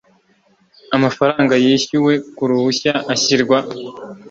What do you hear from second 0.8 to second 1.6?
amafaranga